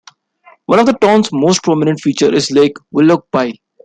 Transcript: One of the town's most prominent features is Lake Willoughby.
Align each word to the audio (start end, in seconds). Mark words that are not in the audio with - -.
One 0.65 0.79
of 0.79 0.87
the 0.87 0.93
town's 0.93 1.31
most 1.31 1.61
prominent 1.61 1.99
features 1.99 2.33
is 2.33 2.49
Lake 2.49 2.75
Willoughby. 2.89 3.61